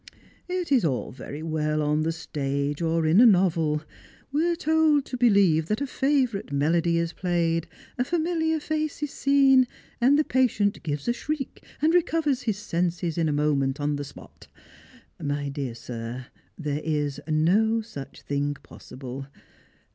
[0.49, 3.83] _It is all very well on the stage or in a novel;
[4.31, 7.67] we are told to beUeve that a favourite melody is played,
[7.99, 9.67] a fami liar face is seen,
[10.01, 14.01] and the patient gives a shriek, and recovers his senses in a moment upon the
[14.03, 14.47] sjiot.
[15.21, 16.25] My dear sir,
[16.57, 19.27] there is no such thing possible.